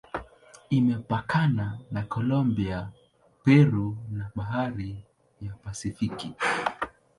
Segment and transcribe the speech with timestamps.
[0.77, 2.91] Imepakana na Kolombia,
[3.43, 5.03] Peru na Bahari
[5.41, 6.33] ya Pasifiki.